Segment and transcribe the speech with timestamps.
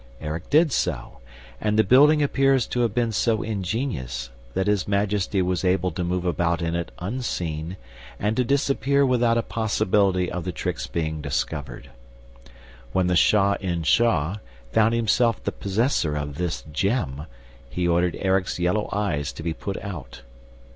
[0.19, 1.19] Erik did so;
[1.61, 6.03] and the building appears to have been so ingenious that His Majesty was able to
[6.03, 7.77] move about in it unseen
[8.19, 11.91] and to disappear without a possibility of the trick's being discovered.
[12.93, 14.37] When the Shah in Shah
[14.71, 17.27] found himself the possessor of this gem,
[17.69, 20.23] he ordered Erik's yellow eyes to be put out.